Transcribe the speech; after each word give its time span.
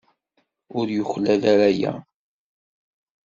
Ur 0.77 0.85
yuklal 0.95 1.41
ara 1.51 1.65
aya. 1.71 1.93